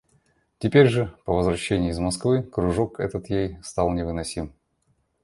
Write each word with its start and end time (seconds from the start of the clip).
Теперь 0.57 0.87
же, 0.87 1.15
по 1.25 1.33
возвращении 1.35 1.91
из 1.91 1.99
Москвы, 1.99 2.41
кружок 2.41 2.99
этот 2.99 3.29
ей 3.29 3.59
стал 3.61 3.91
невыносим. 3.91 4.51